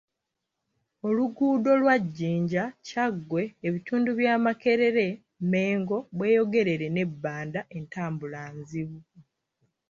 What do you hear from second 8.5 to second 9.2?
nzibu.